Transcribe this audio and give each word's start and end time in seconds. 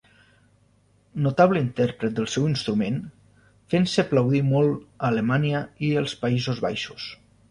Notable 1.25 1.59
intèrpret 1.65 2.15
del 2.19 2.29
seu 2.35 2.47
instrument, 2.53 2.97
fent-se 3.73 4.05
aplaudir 4.07 4.43
molt 4.49 4.81
a 4.87 5.11
Alemanya 5.13 5.63
i 5.89 5.95
els 6.03 6.19
Països 6.25 6.63
Baixos. 6.67 7.07